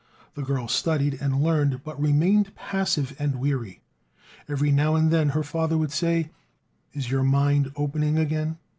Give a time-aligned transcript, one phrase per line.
[0.33, 3.81] The girl studied and learned, but remained passive and weary.
[4.49, 6.31] Every now and then her father would say:
[6.93, 8.57] "Is your mind opening again?"